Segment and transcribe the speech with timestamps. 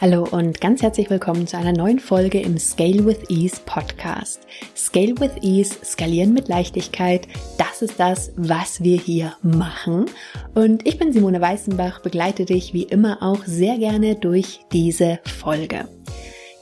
[0.00, 4.46] Hallo und ganz herzlich willkommen zu einer neuen Folge im Scale with Ease Podcast.
[4.74, 10.06] Scale with Ease, skalieren mit Leichtigkeit, das ist das, was wir hier machen.
[10.54, 15.86] Und ich bin Simone Weißenbach, begleite dich wie immer auch sehr gerne durch diese Folge.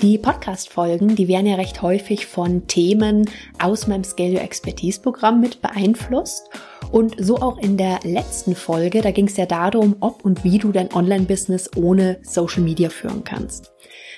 [0.01, 3.29] Die Podcast-Folgen, die werden ja recht häufig von Themen
[3.61, 6.49] aus meinem Scale Your Expertise Programm mit beeinflusst.
[6.93, 10.59] Und so auch in der letzten Folge, da ging es ja darum, ob und wie
[10.59, 13.73] du dein Online-Business ohne Social Media führen kannst.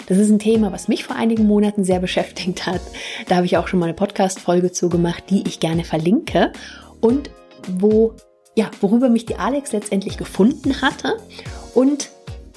[0.06, 2.82] Das ist ein Thema, was mich vor einigen Monaten sehr beschäftigt hat.
[3.28, 6.52] Da habe ich auch schon mal eine Podcast-Folge zugemacht, die ich gerne verlinke
[7.00, 7.30] und
[7.78, 8.12] wo,
[8.54, 11.16] ja, worüber mich die Alex letztendlich gefunden hatte
[11.74, 12.10] und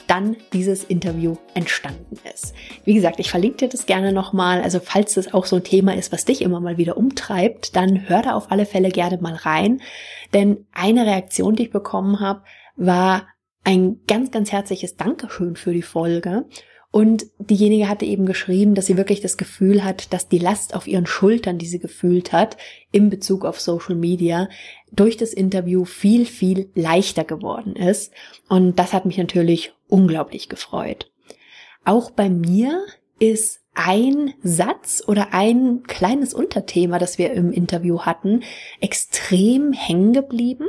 [0.07, 2.53] dann dieses Interview entstanden ist.
[2.85, 4.62] Wie gesagt, ich verlinke dir das gerne nochmal.
[4.62, 8.07] Also falls das auch so ein Thema ist, was dich immer mal wieder umtreibt, dann
[8.09, 9.81] hör da auf alle Fälle gerne mal rein.
[10.34, 12.43] Denn eine Reaktion, die ich bekommen habe,
[12.76, 13.27] war
[13.63, 16.46] ein ganz, ganz herzliches Dankeschön für die Folge.
[16.91, 20.85] Und diejenige hatte eben geschrieben, dass sie wirklich das Gefühl hat, dass die Last auf
[20.85, 22.55] ihren Schultern, die sie gefühlt hat,
[22.91, 24.48] in Bezug auf Social Media,
[24.91, 28.13] durch das Interview viel, viel leichter geworden ist.
[28.48, 31.12] Und das hat mich natürlich unglaublich gefreut.
[31.86, 32.84] Auch bei mir
[33.20, 38.41] ist ein Satz oder ein kleines Unterthema, das wir im Interview hatten,
[38.82, 40.66] extrem hängen geblieben.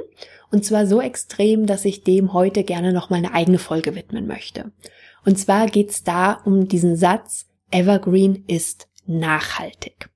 [0.50, 4.26] Und zwar so extrem, dass ich dem heute gerne noch mal eine eigene Folge widmen
[4.26, 4.72] möchte.
[5.24, 10.10] Und zwar geht's da um diesen Satz, Evergreen ist nachhaltig.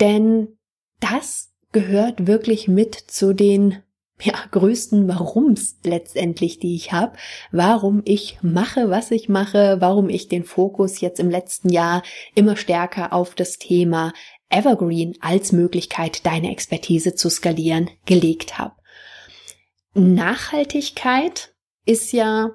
[0.00, 0.58] Denn
[0.98, 3.82] das gehört wirklich mit zu den
[4.22, 7.16] ja, größten Warums letztendlich, die ich habe,
[7.52, 12.02] warum ich mache, was ich mache, warum ich den Fokus jetzt im letzten Jahr
[12.34, 14.12] immer stärker auf das Thema
[14.48, 18.74] Evergreen als Möglichkeit, deine Expertise zu skalieren, gelegt habe.
[19.94, 21.54] Nachhaltigkeit
[21.86, 22.50] ist ja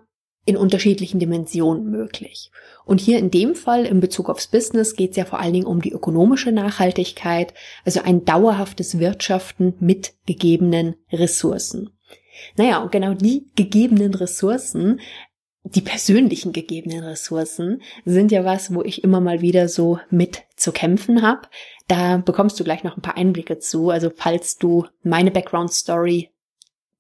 [0.46, 2.52] in unterschiedlichen Dimensionen möglich.
[2.85, 5.66] Und hier in dem Fall in Bezug aufs Business geht es ja vor allen Dingen
[5.66, 7.53] um die ökonomische Nachhaltigkeit,
[7.84, 11.90] also ein dauerhaftes Wirtschaften mit gegebenen Ressourcen.
[12.57, 15.00] Naja, und genau die gegebenen Ressourcen,
[15.63, 20.72] die persönlichen gegebenen Ressourcen, sind ja was, wo ich immer mal wieder so mit zu
[20.72, 21.47] kämpfen habe.
[21.88, 23.90] Da bekommst du gleich noch ein paar Einblicke zu.
[23.90, 26.29] Also falls du meine Background Story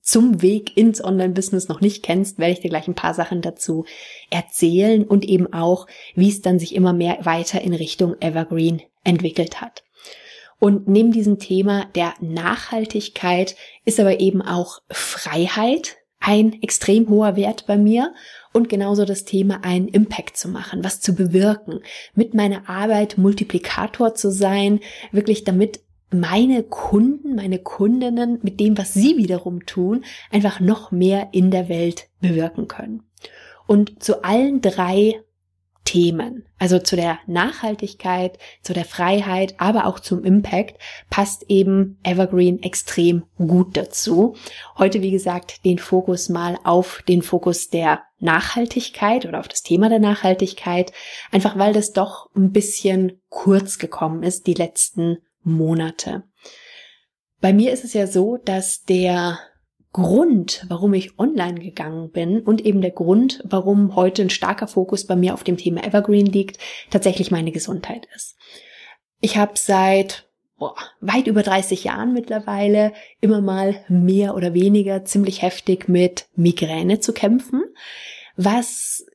[0.05, 3.85] zum Weg ins Online-Business noch nicht kennst, werde ich dir gleich ein paar Sachen dazu
[4.29, 9.61] erzählen und eben auch, wie es dann sich immer mehr weiter in Richtung Evergreen entwickelt
[9.61, 9.83] hat.
[10.59, 17.65] Und neben diesem Thema der Nachhaltigkeit ist aber eben auch Freiheit ein extrem hoher Wert
[17.67, 18.13] bei mir
[18.53, 21.81] und genauso das Thema einen Impact zu machen, was zu bewirken,
[22.13, 24.79] mit meiner Arbeit Multiplikator zu sein,
[25.11, 31.29] wirklich damit meine Kunden, meine Kundinnen mit dem, was sie wiederum tun, einfach noch mehr
[31.31, 33.03] in der Welt bewirken können.
[33.67, 35.15] Und zu allen drei
[35.85, 40.77] Themen, also zu der Nachhaltigkeit, zu der Freiheit, aber auch zum Impact,
[41.11, 44.35] passt eben Evergreen extrem gut dazu.
[44.77, 49.87] Heute, wie gesagt, den Fokus mal auf den Fokus der Nachhaltigkeit oder auf das Thema
[49.89, 50.91] der Nachhaltigkeit,
[51.31, 56.23] einfach weil das doch ein bisschen kurz gekommen ist die letzten Monate.
[57.39, 59.39] Bei mir ist es ja so, dass der
[59.93, 65.07] Grund, warum ich online gegangen bin und eben der Grund, warum heute ein starker Fokus
[65.07, 66.57] bei mir auf dem Thema Evergreen liegt,
[66.89, 68.35] tatsächlich meine Gesundheit ist.
[69.21, 72.91] Ich habe seit boah, weit über 30 Jahren mittlerweile
[73.21, 77.63] immer mal mehr oder weniger ziemlich heftig mit Migräne zu kämpfen,
[78.35, 79.05] was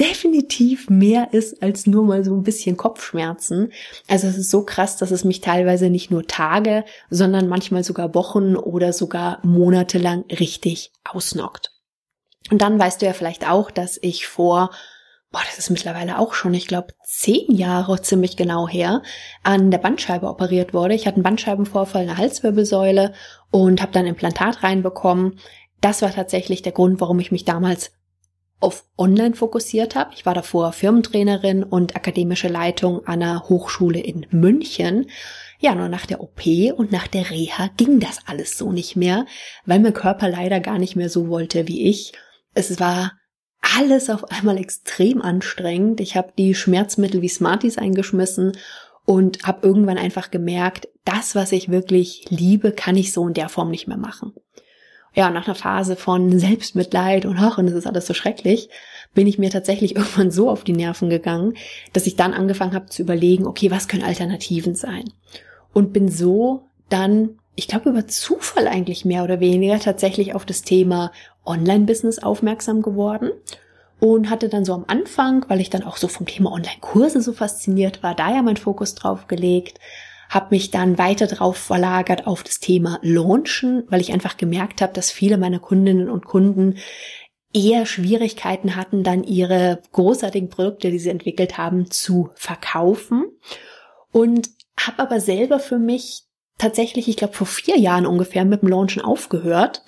[0.00, 3.72] definitiv mehr ist als nur mal so ein bisschen Kopfschmerzen.
[4.08, 8.14] Also es ist so krass, dass es mich teilweise nicht nur Tage, sondern manchmal sogar
[8.14, 11.72] Wochen oder sogar Monate lang richtig ausnockt.
[12.50, 14.70] Und dann weißt du ja vielleicht auch, dass ich vor,
[15.32, 19.02] boah, das ist mittlerweile auch schon, ich glaube, zehn Jahre ziemlich genau her,
[19.42, 20.94] an der Bandscheibe operiert wurde.
[20.94, 23.12] Ich hatte einen Bandscheibenvorfall in der Halswirbelsäule
[23.50, 25.38] und habe dann Implantat reinbekommen.
[25.80, 27.92] Das war tatsächlich der Grund, warum ich mich damals
[28.60, 30.12] auf Online fokussiert habe.
[30.14, 35.10] Ich war davor Firmentrainerin und akademische Leitung an einer Hochschule in München.
[35.58, 36.42] Ja, nur nach der OP
[36.76, 39.26] und nach der Reha ging das alles so nicht mehr,
[39.66, 42.12] weil mein Körper leider gar nicht mehr so wollte wie ich.
[42.54, 43.12] Es war
[43.60, 46.00] alles auf einmal extrem anstrengend.
[46.00, 48.56] Ich habe die Schmerzmittel wie Smarties eingeschmissen
[49.04, 53.48] und habe irgendwann einfach gemerkt, das, was ich wirklich liebe, kann ich so in der
[53.48, 54.34] Form nicht mehr machen
[55.16, 58.68] ja, nach einer Phase von Selbstmitleid und ach, und es ist alles so schrecklich,
[59.14, 61.54] bin ich mir tatsächlich irgendwann so auf die Nerven gegangen,
[61.92, 65.04] dass ich dann angefangen habe zu überlegen, okay, was können Alternativen sein?
[65.72, 70.62] Und bin so dann, ich glaube über Zufall eigentlich mehr oder weniger tatsächlich auf das
[70.62, 71.10] Thema
[71.44, 73.30] Online-Business aufmerksam geworden
[73.98, 77.32] und hatte dann so am Anfang, weil ich dann auch so vom Thema Online-Kurse so
[77.32, 79.80] fasziniert war, da ja mein Fokus drauf gelegt,
[80.28, 84.92] habe mich dann weiter drauf verlagert auf das Thema Launchen, weil ich einfach gemerkt habe,
[84.92, 86.76] dass viele meiner Kundinnen und Kunden
[87.52, 93.24] eher Schwierigkeiten hatten, dann ihre großartigen Produkte, die sie entwickelt haben, zu verkaufen.
[94.12, 96.24] Und habe aber selber für mich
[96.58, 99.82] tatsächlich, ich glaube, vor vier Jahren ungefähr mit dem Launchen aufgehört,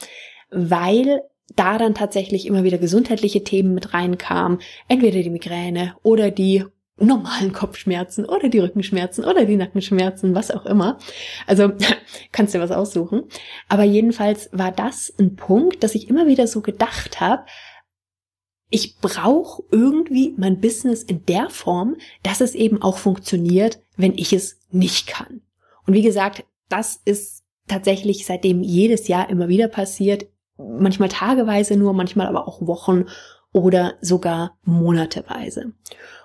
[0.50, 1.22] weil
[1.56, 6.64] da dann tatsächlich immer wieder gesundheitliche Themen mit reinkamen, entweder die Migräne oder die
[7.00, 10.98] normalen Kopfschmerzen oder die Rückenschmerzen oder die Nackenschmerzen, was auch immer.
[11.46, 11.72] Also
[12.32, 13.24] kannst dir was aussuchen.
[13.68, 17.44] Aber jedenfalls war das ein Punkt, dass ich immer wieder so gedacht habe,
[18.70, 24.32] ich brauche irgendwie mein Business in der Form, dass es eben auch funktioniert, wenn ich
[24.32, 25.40] es nicht kann.
[25.86, 30.26] Und wie gesagt, das ist tatsächlich seitdem jedes Jahr immer wieder passiert
[30.58, 33.06] manchmal tageweise nur, manchmal aber auch Wochen
[33.58, 35.72] oder sogar monateweise.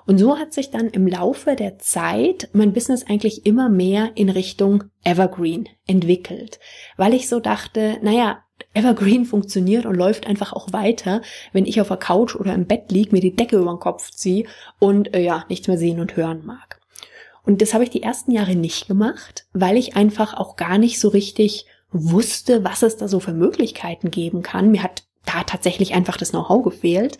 [0.06, 4.30] Und so hat sich dann im Laufe der Zeit mein Business eigentlich immer mehr in
[4.30, 6.59] Richtung Evergreen entwickelt,
[6.97, 8.44] weil ich so dachte, naja,
[8.74, 11.21] Evergreen funktioniert und läuft einfach auch weiter,
[11.53, 14.12] wenn ich auf der Couch oder im Bett lieg, mir die Decke über den Kopf
[14.12, 14.45] ziehe
[14.80, 16.80] und äh, ja, nichts mehr sehen und hören mag.
[17.45, 21.00] Und das habe ich die ersten Jahre nicht gemacht, weil ich einfach auch gar nicht
[21.00, 24.71] so richtig wusste, was es da so für Möglichkeiten geben kann.
[24.71, 27.18] Mir hat da tatsächlich einfach das Know-how gefehlt.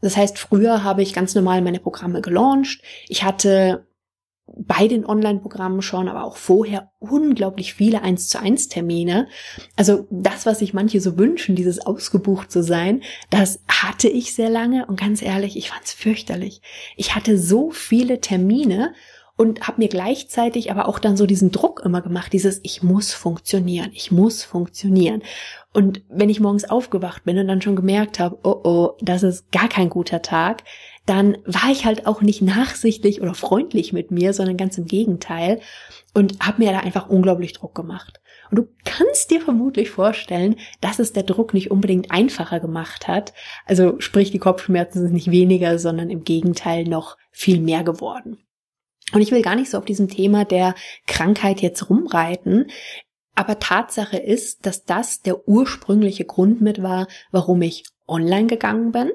[0.00, 2.82] Das heißt, früher habe ich ganz normal meine Programme gelauncht.
[3.08, 3.86] Ich hatte
[4.56, 9.28] bei den Online-Programmen schon, aber auch vorher unglaublich viele 1 zu 1 Termine.
[9.76, 14.48] Also das, was sich manche so wünschen, dieses ausgebucht zu sein, das hatte ich sehr
[14.48, 16.62] lange und ganz ehrlich, ich fand es fürchterlich.
[16.96, 18.94] Ich hatte so viele Termine
[19.38, 23.14] und habe mir gleichzeitig aber auch dann so diesen Druck immer gemacht, dieses ich muss
[23.14, 25.22] funktionieren, ich muss funktionieren.
[25.72, 29.52] Und wenn ich morgens aufgewacht bin und dann schon gemerkt habe, oh oh, das ist
[29.52, 30.64] gar kein guter Tag,
[31.06, 35.60] dann war ich halt auch nicht nachsichtlich oder freundlich mit mir, sondern ganz im Gegenteil
[36.14, 38.20] und habe mir da einfach unglaublich Druck gemacht.
[38.50, 43.34] Und du kannst dir vermutlich vorstellen, dass es der Druck nicht unbedingt einfacher gemacht hat.
[43.66, 48.38] Also sprich, die Kopfschmerzen sind nicht weniger, sondern im Gegenteil noch viel mehr geworden.
[49.12, 50.74] Und ich will gar nicht so auf diesem Thema der
[51.06, 52.70] Krankheit jetzt rumreiten.
[53.34, 59.10] Aber Tatsache ist, dass das der ursprüngliche Grund mit war, warum ich online gegangen bin.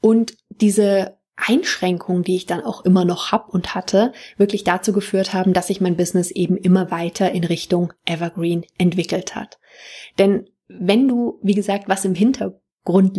[0.00, 5.34] Und diese Einschränkungen, die ich dann auch immer noch hab und hatte, wirklich dazu geführt
[5.34, 9.58] haben, dass sich mein Business eben immer weiter in Richtung Evergreen entwickelt hat.
[10.18, 13.16] Denn wenn du, wie gesagt, was im Hintergrund Grund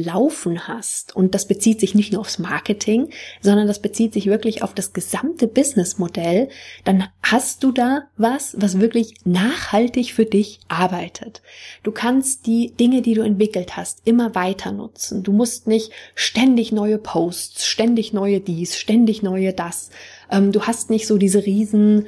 [0.67, 3.09] hast, und das bezieht sich nicht nur aufs Marketing,
[3.41, 6.47] sondern das bezieht sich wirklich auf das gesamte Businessmodell,
[6.85, 11.41] dann hast du da was, was wirklich nachhaltig für dich arbeitet.
[11.83, 15.21] Du kannst die Dinge, die du entwickelt hast, immer weiter nutzen.
[15.21, 19.89] Du musst nicht ständig neue Posts, ständig neue dies, ständig neue das.
[20.31, 22.05] Ähm, du hast nicht so diese riesen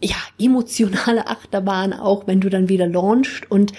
[0.00, 3.72] ja, emotionale Achterbahn auch, wenn du dann wieder launchst und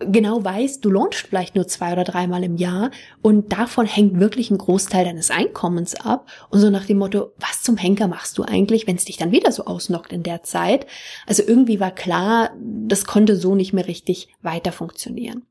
[0.00, 2.90] genau weißt, du launchst vielleicht nur zwei oder dreimal im Jahr
[3.22, 7.62] und davon hängt wirklich ein Großteil deines Einkommens ab und so nach dem Motto, was
[7.62, 10.86] zum Henker machst du eigentlich, wenn es dich dann wieder so ausnockt in der Zeit?
[11.26, 15.42] Also irgendwie war klar, das konnte so nicht mehr richtig weiter funktionieren.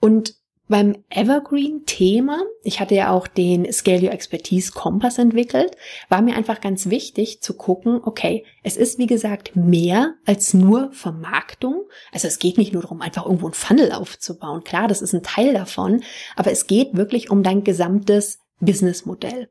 [0.00, 0.34] Und
[0.66, 5.76] beim Evergreen-Thema, ich hatte ja auch den Scale Your Expertise Kompass entwickelt,
[6.08, 10.90] war mir einfach ganz wichtig zu gucken, okay, es ist wie gesagt mehr als nur
[10.92, 11.82] Vermarktung.
[12.12, 14.64] Also es geht nicht nur darum, einfach irgendwo ein Funnel aufzubauen.
[14.64, 16.02] Klar, das ist ein Teil davon,
[16.34, 19.48] aber es geht wirklich um dein gesamtes Businessmodell.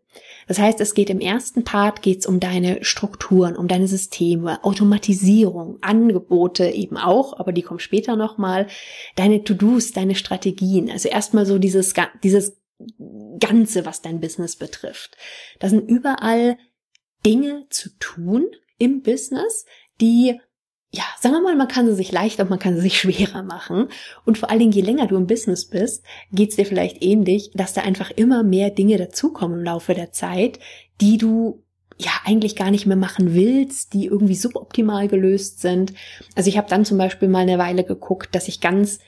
[0.48, 5.78] Das heißt, es geht im ersten Part geht's um deine Strukturen, um deine Systeme, Automatisierung,
[5.82, 8.68] Angebote eben auch, aber die kommen später nochmal,
[9.16, 10.90] deine To-Dos, deine Strategien.
[10.90, 11.94] Also erstmal so dieses,
[12.24, 12.58] dieses
[13.40, 15.18] Ganze, was dein Business betrifft.
[15.60, 16.58] Da sind überall
[17.26, 19.66] Dinge zu tun im Business,
[20.02, 20.40] die
[20.96, 23.42] ja, sagen wir mal, man kann sie sich leichter und man kann sie sich schwerer
[23.42, 23.88] machen.
[24.26, 27.74] Und vor allen Dingen, je länger du im Business bist, geht's dir vielleicht ähnlich, dass
[27.74, 30.60] da einfach immer mehr Dinge dazukommen im Laufe der Zeit,
[31.02, 31.64] die du
[31.98, 35.94] ja eigentlich gar nicht mehr machen willst, die irgendwie suboptimal gelöst sind.
[36.36, 39.00] Also ich habe dann zum Beispiel mal eine Weile geguckt, dass ich ganz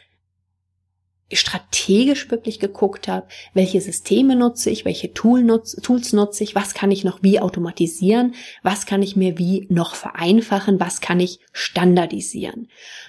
[1.33, 6.75] strategisch wirklich geguckt habe, welche Systeme nutze ich, welche Tool nutz, Tools nutze ich, was
[6.75, 11.39] kann ich noch wie automatisieren, was kann ich mir wie noch vereinfachen, was kann ich
[11.51, 12.67] standardisieren.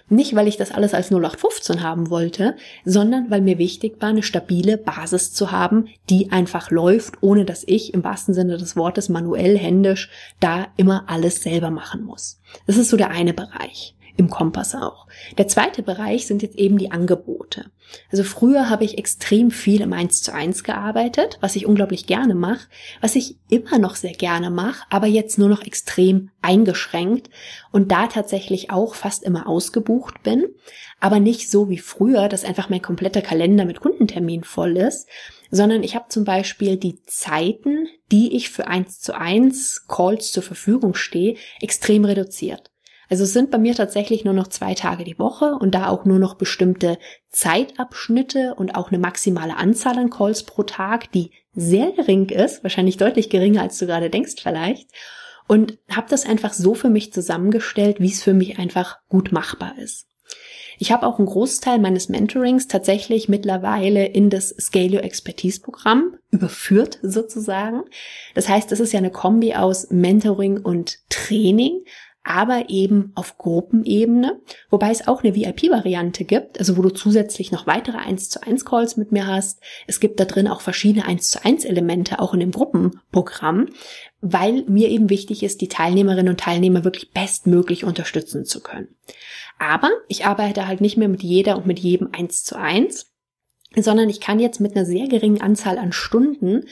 [0.08, 4.22] Nicht, weil ich das alles als 0815 haben wollte, sondern weil mir wichtig war, eine
[4.22, 9.10] stabile Basis zu haben, die einfach läuft, ohne dass ich im wahrsten Sinne des Wortes
[9.10, 10.08] manuell, händisch
[10.40, 12.40] da immer alles selber machen muss.
[12.66, 13.94] Das ist so der eine Bereich.
[14.16, 15.06] Im Kompass auch.
[15.38, 17.70] Der zweite Bereich sind jetzt eben die Angebote.
[18.10, 22.34] Also früher habe ich extrem viel im 1 zu 1 gearbeitet, was ich unglaublich gerne
[22.34, 22.66] mache,
[23.00, 27.30] was ich immer noch sehr gerne mache, aber jetzt nur noch extrem eingeschränkt
[27.72, 30.46] und da tatsächlich auch fast immer ausgebucht bin,
[31.00, 35.08] aber nicht so wie früher, dass einfach mein kompletter Kalender mit Kundentermin voll ist,
[35.50, 40.42] sondern ich habe zum Beispiel die Zeiten, die ich für 1 zu 1 Calls zur
[40.42, 42.70] Verfügung stehe, extrem reduziert.
[43.08, 46.04] Also es sind bei mir tatsächlich nur noch zwei Tage die Woche und da auch
[46.04, 46.98] nur noch bestimmte
[47.30, 52.96] Zeitabschnitte und auch eine maximale Anzahl an Calls pro Tag, die sehr gering ist, wahrscheinlich
[52.96, 54.90] deutlich geringer, als du gerade denkst vielleicht.
[55.48, 59.74] Und habe das einfach so für mich zusammengestellt, wie es für mich einfach gut machbar
[59.78, 60.06] ist.
[60.78, 66.16] Ich habe auch einen Großteil meines Mentorings tatsächlich mittlerweile in das Scale Your Expertise Programm
[66.30, 67.84] überführt sozusagen.
[68.34, 71.84] Das heißt, es ist ja eine Kombi aus Mentoring und Training,
[72.26, 77.68] aber eben auf Gruppenebene, wobei es auch eine VIP-Variante gibt, also wo du zusätzlich noch
[77.68, 79.60] weitere 1 zu 1 Calls mit mir hast.
[79.86, 83.68] Es gibt da drin auch verschiedene 1 zu 1 Elemente, auch in dem Gruppenprogramm,
[84.20, 88.88] weil mir eben wichtig ist, die Teilnehmerinnen und Teilnehmer wirklich bestmöglich unterstützen zu können.
[89.60, 93.12] Aber ich arbeite halt nicht mehr mit jeder und mit jedem 1 zu 1,
[93.76, 96.64] sondern ich kann jetzt mit einer sehr geringen Anzahl an Stunden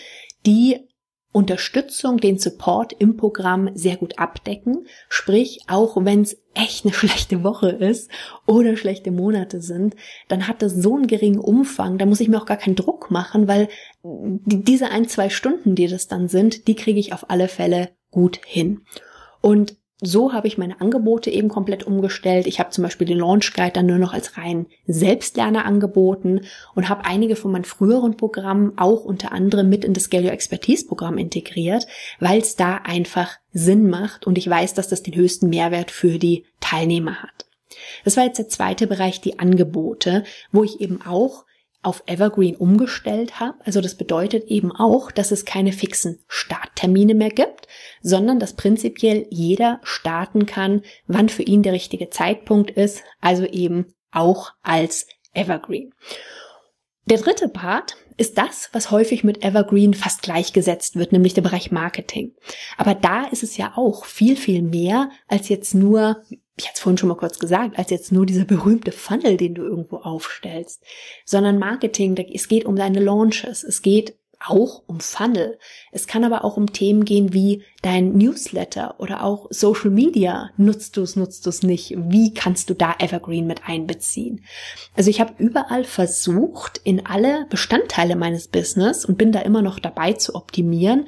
[0.46, 0.88] die
[1.34, 4.86] Unterstützung, den Support im Programm sehr gut abdecken.
[5.08, 8.08] Sprich, auch wenn es echt eine schlechte Woche ist
[8.46, 9.96] oder schlechte Monate sind,
[10.28, 13.10] dann hat das so einen geringen Umfang, da muss ich mir auch gar keinen Druck
[13.10, 13.68] machen, weil
[14.04, 17.90] die, diese ein, zwei Stunden, die das dann sind, die kriege ich auf alle Fälle
[18.12, 18.82] gut hin.
[19.40, 19.76] Und
[20.06, 22.46] so habe ich meine Angebote eben komplett umgestellt.
[22.46, 26.42] Ich habe zum Beispiel den Launch Guide dann nur noch als rein Selbstlerner angeboten
[26.75, 30.32] und habe einige von meinen früheren Programmen auch unter anderem mit in das Scale Your
[30.32, 31.87] Expertise Programm integriert,
[32.20, 36.18] weil es da einfach Sinn macht und ich weiß, dass das den höchsten Mehrwert für
[36.18, 37.46] die Teilnehmer hat.
[38.04, 41.44] Das war jetzt der zweite Bereich, die Angebote, wo ich eben auch
[41.84, 43.58] auf Evergreen umgestellt habe.
[43.64, 47.68] Also das bedeutet eben auch, dass es keine fixen Starttermine mehr gibt,
[48.04, 53.94] sondern dass prinzipiell jeder starten kann, wann für ihn der richtige Zeitpunkt ist, also eben
[54.12, 55.92] auch als Evergreen.
[57.06, 61.73] Der dritte Part ist das, was häufig mit Evergreen fast gleichgesetzt wird, nämlich der Bereich
[61.73, 62.32] Marketing.
[62.76, 66.23] Aber da ist es ja auch viel, viel mehr als jetzt nur
[66.56, 69.54] ich hatte es vorhin schon mal kurz gesagt, als jetzt nur dieser berühmte Funnel, den
[69.54, 70.84] du irgendwo aufstellst,
[71.25, 75.58] sondern Marketing, es geht um deine Launches, es geht auch um Funnel.
[75.92, 80.50] Es kann aber auch um Themen gehen wie dein Newsletter oder auch Social Media.
[80.56, 81.94] Nutzt du es, nutzt du es nicht?
[81.96, 84.44] Wie kannst du da Evergreen mit einbeziehen?
[84.94, 89.78] Also ich habe überall versucht, in alle Bestandteile meines Business und bin da immer noch
[89.78, 91.06] dabei zu optimieren,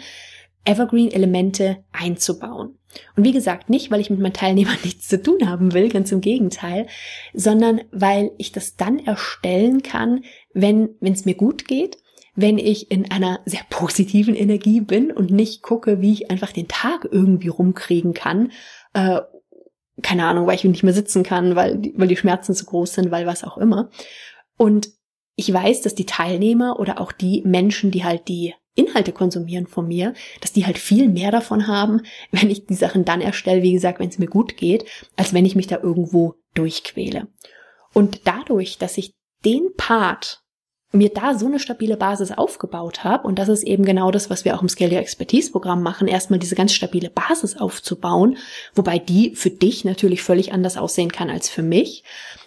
[0.65, 2.79] Evergreen-Elemente einzubauen.
[3.15, 6.13] Und wie gesagt, nicht, weil ich mit meinen Teilnehmern nichts zu tun haben will, ganz
[6.13, 6.87] im Gegenteil,
[7.35, 11.99] sondern weil ich das dann erstellen kann, wenn es mir gut geht,
[12.37, 16.69] wenn ich in einer sehr positiven Energie bin und nicht gucke, wie ich einfach den
[16.69, 18.53] Tag irgendwie rumkriegen kann.
[18.93, 19.23] Äh,
[20.03, 23.11] keine Ahnung, weil ich nicht mehr sitzen kann, weil, weil die Schmerzen zu groß sind,
[23.11, 23.91] weil was auch immer.
[24.59, 24.91] Und
[25.37, 29.89] ich weiß, dass die Teilnehmer oder auch die Menschen, die halt die Inhalte konsumieren von
[29.89, 33.73] mir, dass die halt viel mehr davon haben, wenn ich die Sachen dann erstelle, wie
[33.73, 34.85] gesagt, wenn es mir gut geht,
[35.17, 37.29] als wenn ich mich da irgendwo durchquäle.
[37.95, 39.15] Und dadurch, dass ich
[39.45, 40.43] den Part
[40.97, 44.45] mir da so eine stabile Basis aufgebaut habe, und das ist eben genau das, was
[44.45, 48.39] wir auch im Scale Your Expertise Programm machen, erstmal diese ganz stabile Basis aufzubauen,
[48.75, 52.05] wobei die für dich natürlich völlig anders aussehen kann als für mich,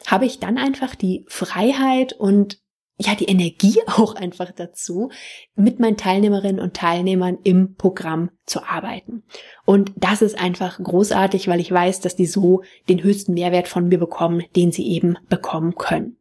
[0.08, 2.60] habe ich dann einfach die Freiheit und
[3.00, 5.10] ja, die Energie auch einfach dazu,
[5.56, 9.24] mit meinen Teilnehmerinnen und Teilnehmern im Programm zu arbeiten.
[9.65, 13.88] Und das ist einfach großartig, weil ich weiß, dass die so den höchsten Mehrwert von
[13.88, 16.18] mir bekommen, den sie eben bekommen können.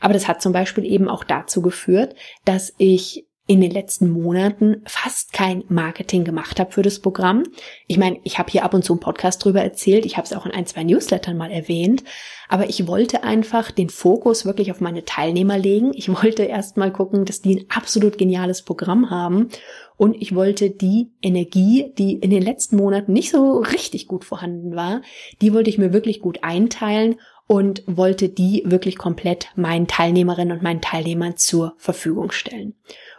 [0.00, 4.82] Aber das hat zum Beispiel eben auch dazu geführt, dass ich in den letzten Monaten
[4.84, 7.44] fast kein Marketing gemacht habe für das Programm.
[7.86, 10.34] Ich meine, ich habe hier ab und zu einen Podcast drüber erzählt, ich habe es
[10.34, 12.04] auch in ein, zwei Newslettern mal erwähnt,
[12.50, 15.92] aber ich wollte einfach den Fokus wirklich auf meine Teilnehmer legen.
[15.94, 19.48] Ich wollte erst mal gucken, dass die ein absolut geniales Programm haben
[19.96, 24.76] und ich wollte die Energie, die in den letzten Monaten nicht so richtig gut vorhanden
[24.76, 25.00] war,
[25.40, 27.16] die wollte ich mir wirklich gut einteilen
[27.48, 32.74] und wollte die wirklich komplett meinen Teilnehmerinnen und meinen Teilnehmern zur Verfügung stellen.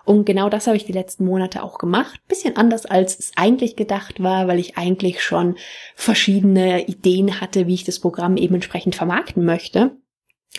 [0.06, 2.22] Und genau das habe ich die letzten Monate auch gemacht.
[2.28, 5.56] Bisschen anders als es eigentlich gedacht war, weil ich eigentlich schon
[5.96, 9.98] verschiedene Ideen hatte, wie ich das Programm eben entsprechend vermarkten möchte.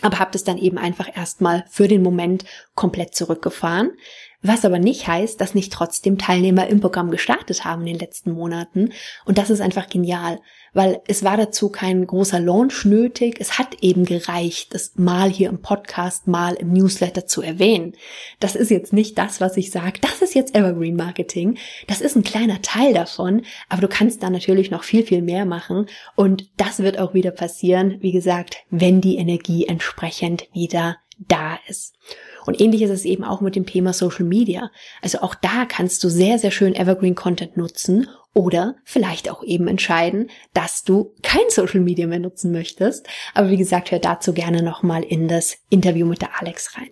[0.01, 2.43] Aber habe das dann eben einfach erstmal für den Moment
[2.75, 3.91] komplett zurückgefahren,
[4.43, 8.31] Was aber nicht heißt, dass nicht trotzdem Teilnehmer im Programm gestartet haben in den letzten
[8.31, 8.91] Monaten.
[9.23, 10.39] Und das ist einfach genial,
[10.73, 13.37] weil es war dazu kein großer Launch nötig.
[13.39, 17.93] Es hat eben gereicht, das mal hier im Podcast, mal im Newsletter zu erwähnen.
[18.39, 19.99] Das ist jetzt nicht das, was ich sage.
[20.01, 21.57] Das ist jetzt Evergreen Marketing.
[21.87, 23.43] Das ist ein kleiner Teil davon.
[23.69, 25.85] Aber du kannst da natürlich noch viel, viel mehr machen.
[26.15, 31.93] Und das wird auch wieder passieren, wie gesagt, wenn die Energie entsprechend wieder da ist.
[32.45, 34.71] Und ähnlich ist es eben auch mit dem Thema Social Media.
[35.01, 39.67] Also auch da kannst du sehr, sehr schön Evergreen Content nutzen oder vielleicht auch eben
[39.67, 43.07] entscheiden, dass du kein Social Media mehr nutzen möchtest.
[43.33, 46.89] Aber wie gesagt, hör dazu gerne nochmal in das Interview mit der Alex rein.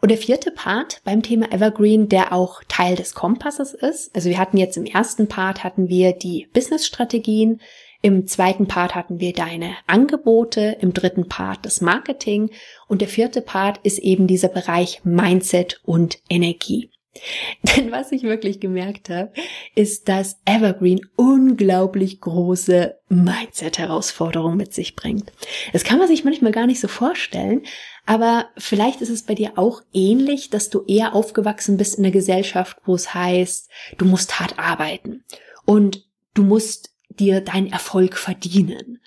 [0.00, 4.14] Und der vierte Part beim Thema Evergreen, der auch Teil des Kompasses ist.
[4.14, 7.60] Also wir hatten jetzt im ersten Part hatten wir die Business-Strategien,
[8.06, 12.50] im zweiten Part hatten wir deine Angebote, im dritten Part das Marketing
[12.86, 16.92] und der vierte Part ist eben dieser Bereich Mindset und Energie.
[17.76, 19.32] Denn was ich wirklich gemerkt habe,
[19.74, 25.32] ist, dass Evergreen unglaublich große Mindset-Herausforderungen mit sich bringt.
[25.72, 27.62] Das kann man sich manchmal gar nicht so vorstellen,
[28.04, 32.12] aber vielleicht ist es bei dir auch ähnlich, dass du eher aufgewachsen bist in einer
[32.12, 35.24] Gesellschaft, wo es heißt, du musst hart arbeiten
[35.64, 39.00] und du musst dir deinen Erfolg verdienen.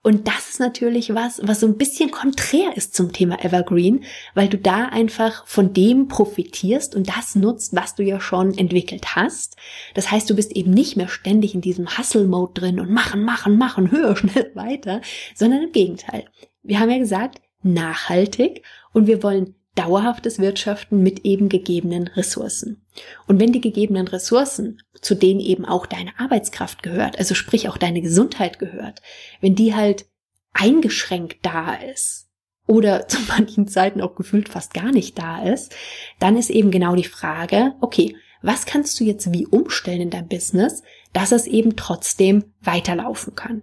[0.00, 4.48] Und das ist natürlich was, was so ein bisschen konträr ist zum Thema Evergreen, weil
[4.48, 9.56] du da einfach von dem profitierst und das nutzt, was du ja schon entwickelt hast.
[9.94, 13.58] Das heißt, du bist eben nicht mehr ständig in diesem Hustle-Mode drin und machen, machen,
[13.58, 15.02] machen, höher, schnell weiter,
[15.34, 16.24] sondern im Gegenteil.
[16.62, 18.62] Wir haben ja gesagt, nachhaltig
[18.92, 22.84] und wir wollen dauerhaftes Wirtschaften mit eben gegebenen Ressourcen.
[23.26, 27.78] Und wenn die gegebenen Ressourcen, zu denen eben auch deine Arbeitskraft gehört, also sprich auch
[27.78, 29.02] deine Gesundheit gehört,
[29.40, 30.06] wenn die halt
[30.52, 32.28] eingeschränkt da ist
[32.66, 35.74] oder zu manchen Zeiten auch gefühlt fast gar nicht da ist,
[36.18, 40.28] dann ist eben genau die Frage, okay, was kannst du jetzt wie umstellen in deinem
[40.28, 40.82] Business,
[41.12, 43.62] dass es eben trotzdem weiterlaufen kann?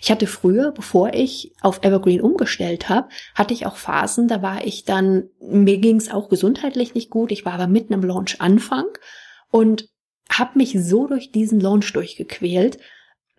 [0.00, 4.64] Ich hatte früher, bevor ich auf Evergreen umgestellt habe, hatte ich auch Phasen, da war
[4.66, 8.86] ich dann, mir ging es auch gesundheitlich nicht gut, ich war aber mitten im Launch-Anfang
[9.50, 9.88] und
[10.30, 12.78] habe mich so durch diesen Launch durchgequält.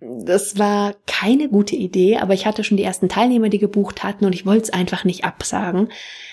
[0.01, 4.25] Das war keine gute Idee, aber ich hatte schon die ersten Teilnehmer, die gebucht hatten
[4.25, 5.89] und ich wollte es einfach nicht absagen,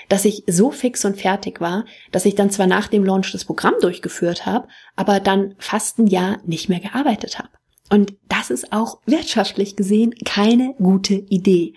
[0.08, 3.44] dass ich so fix und fertig war, dass ich dann zwar nach dem Launch das
[3.44, 7.48] Programm durchgeführt habe, aber dann fast ein Jahr nicht mehr gearbeitet habe.
[7.90, 11.74] Und das ist auch wirtschaftlich gesehen keine gute Idee.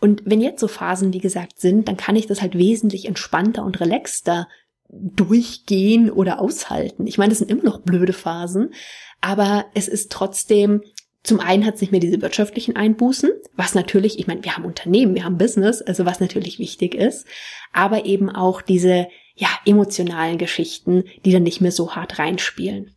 [0.00, 3.64] Und wenn jetzt so Phasen, wie gesagt, sind, dann kann ich das halt wesentlich entspannter
[3.64, 4.48] und relaxter
[4.88, 7.06] durchgehen oder aushalten.
[7.06, 8.72] Ich meine, das sind immer noch blöde Phasen,
[9.20, 10.82] aber es ist trotzdem,
[11.22, 14.64] zum einen hat es nicht mehr diese wirtschaftlichen Einbußen, was natürlich, ich meine, wir haben
[14.64, 17.26] Unternehmen, wir haben Business, also was natürlich wichtig ist,
[17.72, 22.94] aber eben auch diese, ja, emotionalen Geschichten, die dann nicht mehr so hart reinspielen.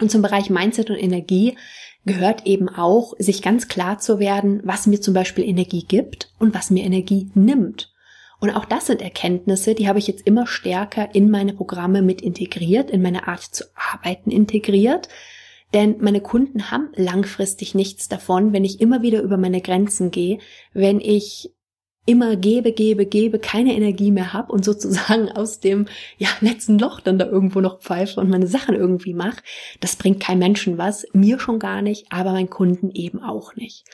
[0.00, 1.56] Und zum Bereich Mindset und Energie
[2.04, 6.54] gehört eben auch, sich ganz klar zu werden, was mir zum Beispiel Energie gibt und
[6.54, 7.92] was mir Energie nimmt.
[8.40, 12.20] Und auch das sind Erkenntnisse, die habe ich jetzt immer stärker in meine Programme mit
[12.20, 15.08] integriert, in meine Art zu arbeiten integriert.
[15.72, 20.38] Denn meine Kunden haben langfristig nichts davon, wenn ich immer wieder über meine Grenzen gehe,
[20.72, 21.52] wenn ich
[22.06, 25.86] immer gebe, gebe, gebe, keine Energie mehr habe und sozusagen aus dem
[26.18, 29.42] ja, letzten Loch dann da irgendwo noch pfeife und meine Sachen irgendwie mache,
[29.80, 33.84] das bringt kein Menschen was, mir schon gar nicht, aber meinen Kunden eben auch nicht.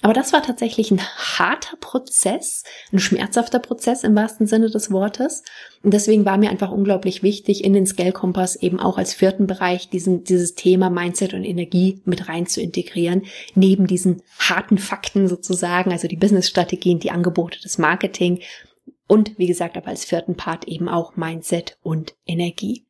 [0.00, 5.42] Aber das war tatsächlich ein harter Prozess, ein schmerzhafter Prozess im wahrsten Sinne des Wortes.
[5.82, 9.46] Und deswegen war mir einfach unglaublich wichtig, in den Scale Kompass eben auch als vierten
[9.46, 13.22] Bereich diesen, dieses Thema Mindset und Energie mit rein zu integrieren,
[13.54, 18.40] neben diesen harten Fakten sozusagen, also die Business-Strategien, die Angebote des Marketing
[19.08, 22.87] und wie gesagt, aber als vierten Part eben auch Mindset und Energie.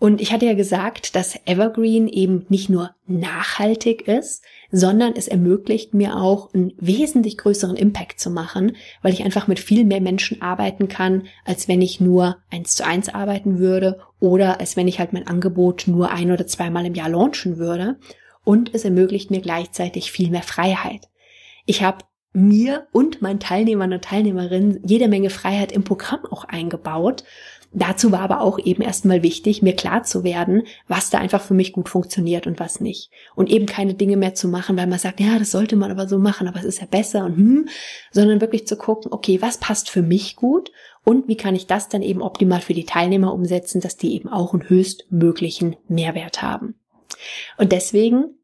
[0.00, 5.94] Und ich hatte ja gesagt, dass Evergreen eben nicht nur nachhaltig ist, sondern es ermöglicht
[5.94, 10.42] mir auch einen wesentlich größeren Impact zu machen, weil ich einfach mit viel mehr Menschen
[10.42, 14.98] arbeiten kann, als wenn ich nur eins zu eins arbeiten würde oder als wenn ich
[14.98, 17.98] halt mein Angebot nur ein oder zweimal im Jahr launchen würde.
[18.42, 21.08] Und es ermöglicht mir gleichzeitig viel mehr Freiheit.
[21.66, 22.04] Ich habe
[22.34, 27.22] mir und meinen Teilnehmern und Teilnehmerinnen jede Menge Freiheit im Programm auch eingebaut
[27.76, 31.54] Dazu war aber auch eben erstmal wichtig, mir klar zu werden, was da einfach für
[31.54, 33.10] mich gut funktioniert und was nicht.
[33.34, 36.06] Und eben keine Dinge mehr zu machen, weil man sagt, ja, das sollte man aber
[36.06, 37.68] so machen, aber es ist ja besser und hm,
[38.12, 40.70] sondern wirklich zu gucken, okay, was passt für mich gut
[41.02, 44.28] und wie kann ich das dann eben optimal für die Teilnehmer umsetzen, dass die eben
[44.28, 46.76] auch einen höchstmöglichen Mehrwert haben.
[47.58, 48.36] Und deswegen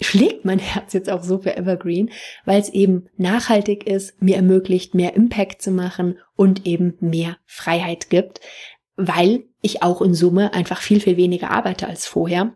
[0.00, 2.10] schlägt mein Herz jetzt auch so für Evergreen,
[2.44, 8.10] weil es eben nachhaltig ist, mir ermöglicht, mehr Impact zu machen und eben mehr Freiheit
[8.10, 8.40] gibt,
[8.96, 12.54] weil ich auch in Summe einfach viel, viel weniger arbeite als vorher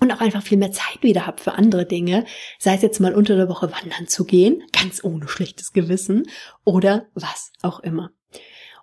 [0.00, 2.24] und auch einfach viel mehr Zeit wieder habe für andere Dinge,
[2.58, 6.28] sei es jetzt mal unter der Woche wandern zu gehen, ganz ohne schlechtes Gewissen
[6.64, 8.10] oder was auch immer.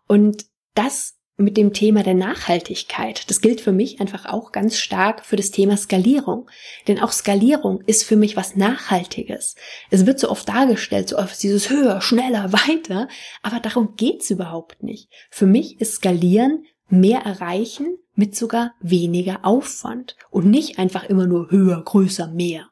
[0.07, 3.29] Und das mit dem Thema der Nachhaltigkeit.
[3.29, 6.49] Das gilt für mich einfach auch ganz stark für das Thema Skalierung.
[6.87, 9.55] Denn auch Skalierung ist für mich was Nachhaltiges.
[9.89, 13.09] Es wird so oft dargestellt, so oft dieses höher, schneller, weiter,
[13.41, 15.09] aber darum geht's überhaupt nicht.
[15.29, 21.51] Für mich ist Skalieren mehr erreichen mit sogar weniger Aufwand und nicht einfach immer nur
[21.51, 22.69] höher, größer, mehr.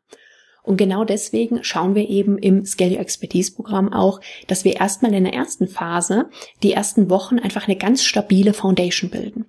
[0.64, 5.14] Und genau deswegen schauen wir eben im Scale Your Expertise Programm auch, dass wir erstmal
[5.14, 6.30] in der ersten Phase,
[6.64, 9.46] die ersten Wochen einfach eine ganz stabile Foundation bilden.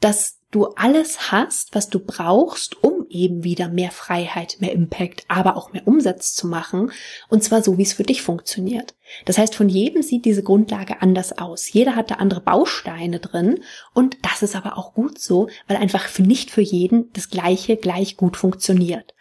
[0.00, 5.56] Dass du alles hast, was du brauchst, um eben wieder mehr Freiheit, mehr Impact, aber
[5.56, 6.92] auch mehr Umsatz zu machen.
[7.28, 8.94] Und zwar so, wie es für dich funktioniert.
[9.24, 11.72] Das heißt, von jedem sieht diese Grundlage anders aus.
[11.72, 13.60] Jeder hat da andere Bausteine drin.
[13.94, 17.76] Und das ist aber auch gut so, weil einfach für nicht für jeden das Gleiche
[17.76, 19.14] gleich gut funktioniert.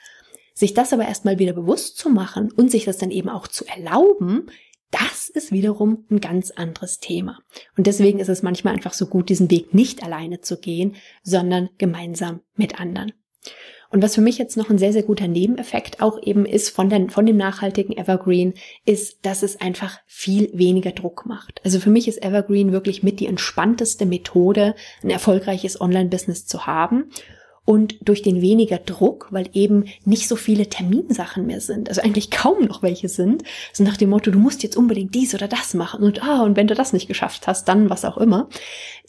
[0.53, 3.65] Sich das aber erstmal wieder bewusst zu machen und sich das dann eben auch zu
[3.65, 4.47] erlauben,
[4.91, 7.39] das ist wiederum ein ganz anderes Thema.
[7.77, 11.69] Und deswegen ist es manchmal einfach so gut, diesen Weg nicht alleine zu gehen, sondern
[11.77, 13.13] gemeinsam mit anderen.
[13.89, 16.89] Und was für mich jetzt noch ein sehr, sehr guter Nebeneffekt auch eben ist von,
[16.89, 18.53] den, von dem nachhaltigen Evergreen,
[18.85, 21.59] ist, dass es einfach viel weniger Druck macht.
[21.65, 27.11] Also für mich ist Evergreen wirklich mit die entspannteste Methode, ein erfolgreiches Online-Business zu haben
[27.65, 32.31] und durch den weniger Druck, weil eben nicht so viele Terminsachen mehr sind, also eigentlich
[32.31, 35.73] kaum noch welche sind, so nach dem Motto, du musst jetzt unbedingt dies oder das
[35.73, 38.49] machen und ah, und wenn du das nicht geschafft hast, dann was auch immer,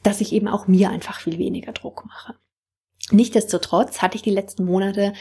[0.02, 2.34] dass ich eben auch mir einfach viel weniger Druck mache.
[3.10, 5.12] Nichtsdestotrotz hatte ich die letzten Monate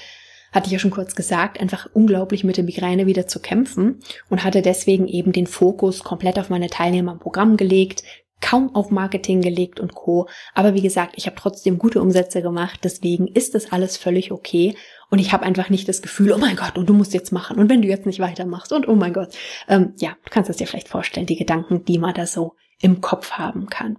[0.51, 4.43] hatte ich ja schon kurz gesagt, einfach unglaublich mit der Migräne wieder zu kämpfen und
[4.43, 8.03] hatte deswegen eben den Fokus komplett auf meine Teilnehmer im Programm gelegt,
[8.41, 10.27] kaum auf Marketing gelegt und Co.
[10.53, 14.75] Aber wie gesagt, ich habe trotzdem gute Umsätze gemacht, deswegen ist das alles völlig okay.
[15.09, 17.59] Und ich habe einfach nicht das Gefühl, oh mein Gott, und du musst jetzt machen.
[17.59, 19.29] Und wenn du jetzt nicht weitermachst und oh mein Gott.
[19.67, 23.01] Ähm, ja, du kannst es dir vielleicht vorstellen, die Gedanken, die man da so im
[23.01, 23.97] Kopf haben kann.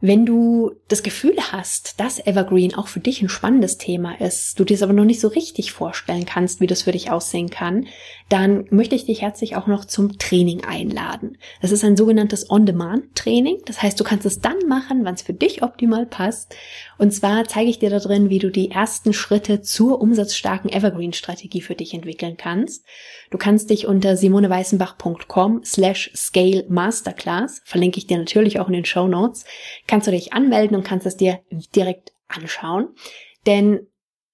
[0.00, 4.64] Wenn du das Gefühl hast, dass Evergreen auch für dich ein spannendes Thema ist, du
[4.64, 7.88] dir es aber noch nicht so richtig vorstellen kannst, wie das für dich aussehen kann,
[8.28, 11.38] dann möchte ich dich herzlich auch noch zum Training einladen.
[11.62, 13.62] Das ist ein sogenanntes On-Demand-Training.
[13.64, 16.54] Das heißt, du kannst es dann machen, wann es für dich optimal passt.
[16.98, 21.62] Und zwar zeige ich dir da drin, wie du die ersten Schritte zur umsatzstarken Evergreen-Strategie
[21.62, 22.84] für dich entwickeln kannst.
[23.30, 28.84] Du kannst dich unter simoneweißenbach.com slash scale masterclass, verlinke ich dir natürlich auch in den
[28.84, 29.46] Show Notes,
[29.86, 31.40] kannst du dich anmelden und kannst es dir
[31.74, 32.88] direkt anschauen.
[33.46, 33.86] Denn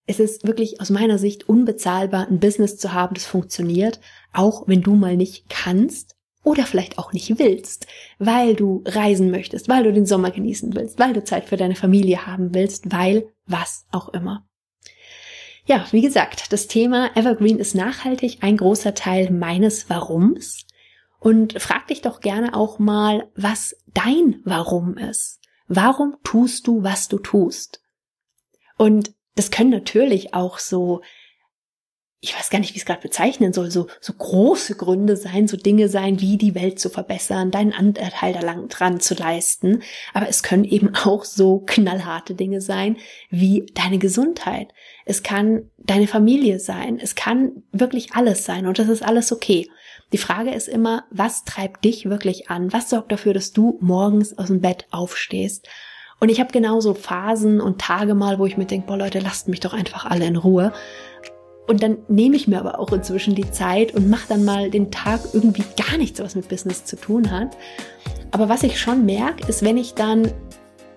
[0.07, 4.01] es ist wirklich aus meiner Sicht unbezahlbar, ein Business zu haben, das funktioniert,
[4.33, 7.87] auch wenn du mal nicht kannst oder vielleicht auch nicht willst,
[8.19, 11.75] weil du reisen möchtest, weil du den Sommer genießen willst, weil du Zeit für deine
[11.75, 14.47] Familie haben willst, weil was auch immer.
[15.67, 20.67] Ja, wie gesagt, das Thema Evergreen ist nachhaltig ein großer Teil meines Warums.
[21.19, 25.41] Und frag dich doch gerne auch mal, was dein Warum ist.
[25.69, 27.83] Warum tust du, was du tust?
[28.77, 31.03] Und das können natürlich auch so,
[32.21, 35.47] ich weiß gar nicht, wie ich es gerade bezeichnen soll, so, so große Gründe sein,
[35.47, 39.83] so Dinge sein, wie die Welt zu verbessern, deinen Anteil da lang dran zu leisten.
[40.15, 42.97] Aber es können eben auch so knallharte Dinge sein,
[43.29, 44.73] wie deine Gesundheit.
[45.05, 46.99] Es kann deine Familie sein.
[46.99, 48.67] Es kann wirklich alles sein.
[48.67, 49.69] Und das ist alles okay.
[50.13, 52.73] Die Frage ist immer, was treibt dich wirklich an?
[52.73, 55.69] Was sorgt dafür, dass du morgens aus dem Bett aufstehst?
[56.21, 59.49] Und ich habe genauso Phasen und Tage mal, wo ich mir denke, boah Leute, lasst
[59.49, 60.73] mich doch einfach alle in Ruhe.
[61.67, 64.91] Und dann nehme ich mir aber auch inzwischen die Zeit und mache dann mal den
[64.91, 67.57] Tag irgendwie gar nichts, was mit Business zu tun hat.
[68.31, 70.31] Aber was ich schon merke, ist, wenn ich dann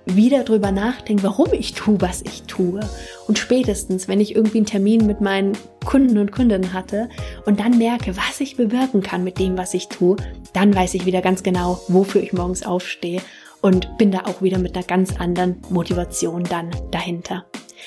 [0.05, 2.79] wieder drüber nachdenke, warum ich tue, was ich tue.
[3.27, 5.53] Und spätestens, wenn ich irgendwie einen Termin mit meinen
[5.85, 7.09] Kunden und Kundinnen hatte
[7.45, 10.15] und dann merke, was ich bewirken kann mit dem, was ich tue,
[10.53, 13.21] dann weiß ich wieder ganz genau, wofür ich morgens aufstehe
[13.61, 17.45] und bin da auch wieder mit einer ganz anderen Motivation dann dahinter.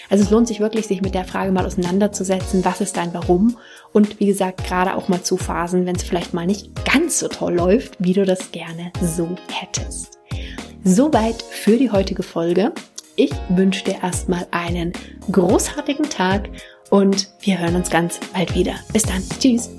[0.08, 3.56] Also es lohnt sich wirklich, sich mit der Frage mal auseinanderzusetzen, was ist dein Warum?
[3.92, 7.28] Und wie gesagt, gerade auch mal zu Phasen, wenn es vielleicht mal nicht ganz so
[7.28, 10.18] toll läuft, wie du das gerne so hättest.
[10.84, 12.72] Soweit für die heutige Folge.
[13.16, 14.92] Ich wünsche dir erstmal einen
[15.30, 16.48] großartigen Tag
[16.88, 18.74] und wir hören uns ganz bald wieder.
[18.92, 19.22] Bis dann.
[19.38, 19.70] Tschüss.